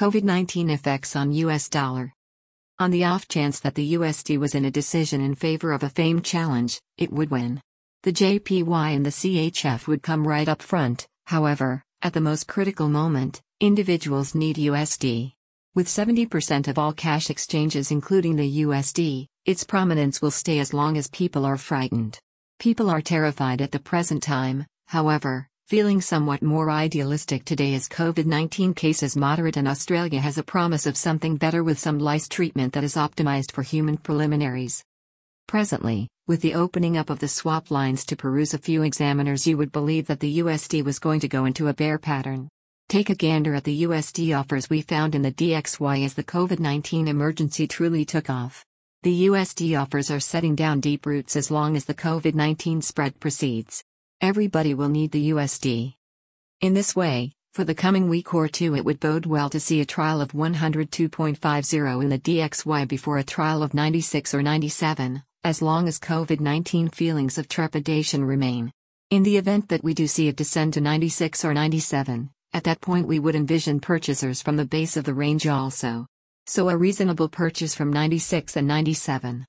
COVID 0.00 0.22
19 0.24 0.70
effects 0.70 1.14
on 1.14 1.30
US 1.30 1.68
dollar. 1.68 2.14
On 2.78 2.90
the 2.90 3.04
off 3.04 3.28
chance 3.28 3.60
that 3.60 3.74
the 3.74 3.92
USD 3.92 4.38
was 4.38 4.54
in 4.54 4.64
a 4.64 4.70
decision 4.70 5.20
in 5.20 5.34
favor 5.34 5.72
of 5.72 5.82
a 5.82 5.90
famed 5.90 6.24
challenge, 6.24 6.80
it 6.96 7.12
would 7.12 7.30
win. 7.30 7.60
The 8.04 8.12
JPY 8.14 8.96
and 8.96 9.04
the 9.04 9.10
CHF 9.10 9.86
would 9.86 10.02
come 10.02 10.26
right 10.26 10.48
up 10.48 10.62
front, 10.62 11.06
however, 11.26 11.82
at 12.00 12.14
the 12.14 12.20
most 12.22 12.48
critical 12.48 12.88
moment, 12.88 13.42
individuals 13.60 14.34
need 14.34 14.56
USD. 14.56 15.34
With 15.74 15.86
70% 15.86 16.68
of 16.68 16.78
all 16.78 16.94
cash 16.94 17.28
exchanges 17.28 17.90
including 17.90 18.36
the 18.36 18.62
USD, 18.62 19.26
its 19.44 19.64
prominence 19.64 20.22
will 20.22 20.30
stay 20.30 20.60
as 20.60 20.72
long 20.72 20.96
as 20.96 21.08
people 21.08 21.44
are 21.44 21.58
frightened. 21.58 22.18
People 22.58 22.88
are 22.88 23.02
terrified 23.02 23.60
at 23.60 23.70
the 23.70 23.78
present 23.78 24.22
time, 24.22 24.64
however, 24.86 25.49
feeling 25.70 26.00
somewhat 26.00 26.42
more 26.42 26.68
idealistic 26.68 27.44
today 27.44 27.74
as 27.74 27.88
COVID 27.88 28.26
19 28.26 28.74
cases 28.74 29.16
moderate 29.16 29.56
and 29.56 29.68
Australia 29.68 30.18
has 30.18 30.36
a 30.36 30.42
promise 30.42 30.84
of 30.84 30.96
something 30.96 31.36
better 31.36 31.62
with 31.62 31.78
some 31.78 32.00
lice 32.00 32.26
treatment 32.26 32.72
that 32.72 32.82
is 32.82 32.96
optimized 32.96 33.52
for 33.52 33.62
human 33.62 33.96
preliminaries. 33.96 34.82
Presently, 35.46 36.08
with 36.26 36.40
the 36.40 36.54
opening 36.54 36.96
up 36.96 37.08
of 37.08 37.20
the 37.20 37.28
swap 37.28 37.70
lines 37.70 38.04
to 38.06 38.16
peruse 38.16 38.52
a 38.52 38.58
few 38.58 38.82
examiners, 38.82 39.46
you 39.46 39.56
would 39.58 39.70
believe 39.70 40.08
that 40.08 40.18
the 40.18 40.40
USD 40.40 40.82
was 40.82 40.98
going 40.98 41.20
to 41.20 41.28
go 41.28 41.44
into 41.44 41.68
a 41.68 41.72
bear 41.72 41.98
pattern. 41.98 42.48
Take 42.88 43.08
a 43.08 43.14
gander 43.14 43.54
at 43.54 43.62
the 43.62 43.84
USD 43.84 44.36
offers 44.36 44.68
we 44.68 44.82
found 44.82 45.14
in 45.14 45.22
the 45.22 45.30
DXY 45.30 46.04
as 46.04 46.14
the 46.14 46.24
COVID 46.24 46.58
19 46.58 47.06
emergency 47.06 47.68
truly 47.68 48.04
took 48.04 48.28
off. 48.28 48.64
The 49.04 49.28
USD 49.28 49.80
offers 49.80 50.10
are 50.10 50.18
setting 50.18 50.56
down 50.56 50.80
deep 50.80 51.06
roots 51.06 51.36
as 51.36 51.48
long 51.48 51.76
as 51.76 51.84
the 51.84 51.94
COVID 51.94 52.34
19 52.34 52.82
spread 52.82 53.20
proceeds. 53.20 53.84
Everybody 54.22 54.74
will 54.74 54.90
need 54.90 55.12
the 55.12 55.30
USD. 55.30 55.94
In 56.60 56.74
this 56.74 56.94
way, 56.94 57.32
for 57.54 57.64
the 57.64 57.74
coming 57.74 58.06
week 58.10 58.34
or 58.34 58.48
two, 58.48 58.76
it 58.76 58.84
would 58.84 59.00
bode 59.00 59.24
well 59.24 59.48
to 59.48 59.58
see 59.58 59.80
a 59.80 59.86
trial 59.86 60.20
of 60.20 60.32
102.50 60.32 62.02
in 62.02 62.08
the 62.10 62.18
DXY 62.18 62.86
before 62.86 63.16
a 63.16 63.24
trial 63.24 63.62
of 63.62 63.72
96 63.72 64.34
or 64.34 64.42
97, 64.42 65.22
as 65.42 65.62
long 65.62 65.88
as 65.88 65.98
COVID 65.98 66.38
19 66.38 66.90
feelings 66.90 67.38
of 67.38 67.48
trepidation 67.48 68.22
remain. 68.22 68.70
In 69.08 69.22
the 69.22 69.38
event 69.38 69.70
that 69.70 69.82
we 69.82 69.94
do 69.94 70.06
see 70.06 70.28
it 70.28 70.36
descend 70.36 70.74
to 70.74 70.82
96 70.82 71.42
or 71.42 71.54
97, 71.54 72.28
at 72.52 72.64
that 72.64 72.82
point 72.82 73.06
we 73.06 73.18
would 73.18 73.34
envision 73.34 73.80
purchasers 73.80 74.42
from 74.42 74.56
the 74.56 74.66
base 74.66 74.98
of 74.98 75.04
the 75.04 75.14
range 75.14 75.46
also. 75.46 76.06
So 76.44 76.68
a 76.68 76.76
reasonable 76.76 77.30
purchase 77.30 77.74
from 77.74 77.90
96 77.90 78.54
and 78.56 78.68
97. 78.68 79.46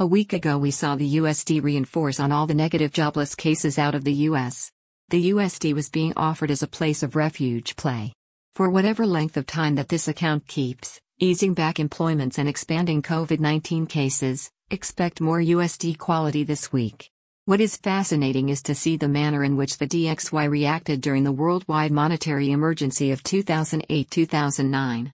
A 0.00 0.06
week 0.06 0.32
ago 0.32 0.58
we 0.58 0.70
saw 0.70 0.94
the 0.94 1.16
USD 1.16 1.62
reinforce 1.62 2.20
on 2.20 2.30
all 2.30 2.46
the 2.46 2.54
negative 2.54 2.92
jobless 2.92 3.34
cases 3.34 3.78
out 3.78 3.94
of 3.94 4.04
the 4.04 4.12
US. 4.28 4.70
The 5.08 5.30
USD 5.30 5.74
was 5.74 5.88
being 5.88 6.12
offered 6.16 6.50
as 6.50 6.62
a 6.62 6.68
place 6.68 7.02
of 7.02 7.16
refuge 7.16 7.74
play. 7.76 8.12
For 8.54 8.70
whatever 8.70 9.06
length 9.06 9.36
of 9.36 9.46
time 9.46 9.74
that 9.74 9.88
this 9.88 10.06
account 10.06 10.46
keeps, 10.46 11.00
easing 11.18 11.52
back 11.52 11.80
employments 11.80 12.38
and 12.38 12.48
expanding 12.48 13.02
COVID 13.02 13.40
19 13.40 13.86
cases, 13.86 14.50
Expect 14.70 15.22
more 15.22 15.40
USD 15.40 15.96
quality 15.96 16.44
this 16.44 16.70
week. 16.70 17.10
What 17.46 17.62
is 17.62 17.78
fascinating 17.78 18.50
is 18.50 18.62
to 18.64 18.74
see 18.74 18.98
the 18.98 19.08
manner 19.08 19.42
in 19.42 19.56
which 19.56 19.78
the 19.78 19.86
DXY 19.86 20.50
reacted 20.50 21.00
during 21.00 21.24
the 21.24 21.32
worldwide 21.32 21.90
monetary 21.90 22.50
emergency 22.50 23.10
of 23.10 23.22
2008 23.22 24.10
2009. 24.10 25.06